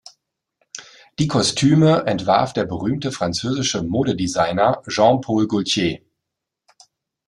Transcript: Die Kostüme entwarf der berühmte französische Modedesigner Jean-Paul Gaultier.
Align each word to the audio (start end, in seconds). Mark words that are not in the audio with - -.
Die 1.19 1.27
Kostüme 1.27 2.07
entwarf 2.07 2.53
der 2.53 2.65
berühmte 2.65 3.11
französische 3.11 3.83
Modedesigner 3.83 4.81
Jean-Paul 4.87 5.47
Gaultier. 5.47 5.99